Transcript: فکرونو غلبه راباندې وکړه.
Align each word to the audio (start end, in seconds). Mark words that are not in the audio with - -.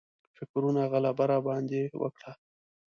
فکرونو 0.37 0.81
غلبه 0.91 1.23
راباندې 1.31 1.81
وکړه. 2.01 2.31